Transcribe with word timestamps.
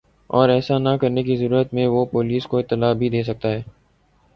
اور 0.29 0.49
ایسا 0.49 0.77
نہ 0.77 0.95
کرنے 1.01 1.23
کی 1.23 1.35
صورت 1.37 1.73
میں 1.73 1.85
وہ 1.87 2.03
پولیس 2.11 2.47
کو 2.47 2.57
اطلاع 2.57 2.91
بھی 2.93 3.09
دے 3.09 3.23
سکتا 3.23 3.49
ہے 3.49 3.61